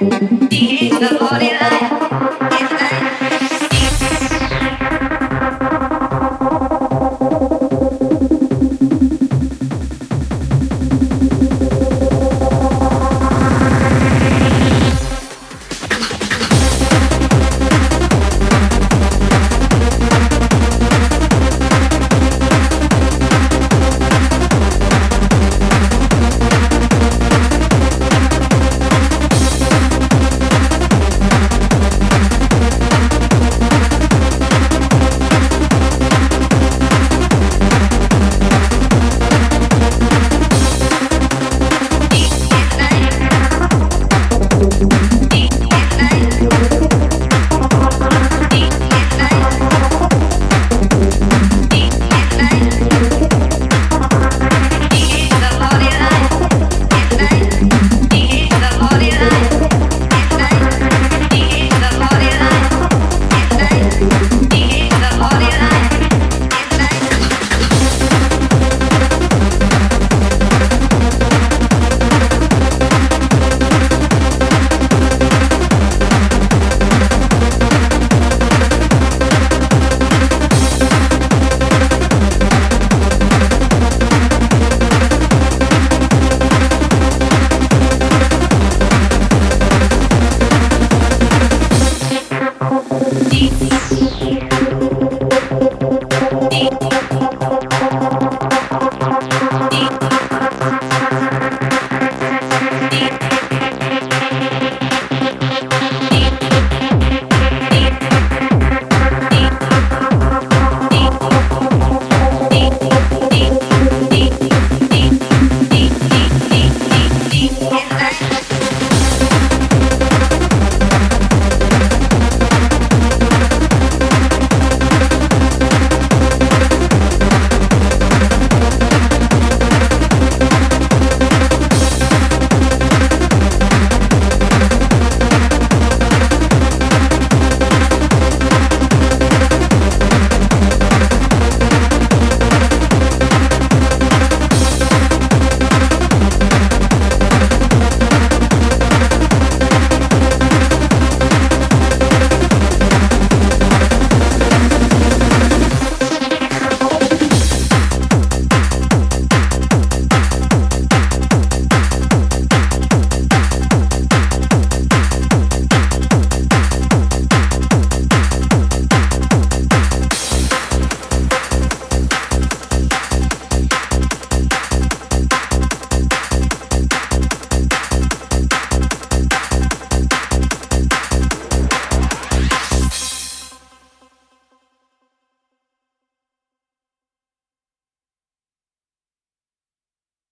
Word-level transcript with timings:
night. 0.00 0.52
is 0.52 0.98
the 0.98 1.18
40 1.18 1.46
liar. 1.60 2.17